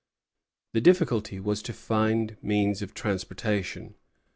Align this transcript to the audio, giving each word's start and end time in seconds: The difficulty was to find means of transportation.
The 0.73 0.81
difficulty 0.81 1.39
was 1.39 1.61
to 1.61 1.73
find 1.73 2.35
means 2.41 2.81
of 2.81 2.95
transportation. 2.95 3.93